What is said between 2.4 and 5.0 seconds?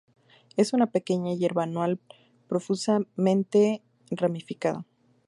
profusamente ramificada.